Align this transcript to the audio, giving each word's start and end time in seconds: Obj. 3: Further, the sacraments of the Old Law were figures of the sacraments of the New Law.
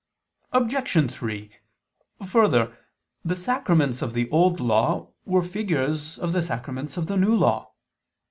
Obj. 0.51 1.11
3: 1.13 1.51
Further, 2.25 2.75
the 3.23 3.35
sacraments 3.35 4.01
of 4.01 4.13
the 4.13 4.27
Old 4.31 4.59
Law 4.59 5.11
were 5.25 5.43
figures 5.43 6.17
of 6.17 6.33
the 6.33 6.41
sacraments 6.41 6.97
of 6.97 7.05
the 7.05 7.17
New 7.17 7.35
Law. 7.35 7.73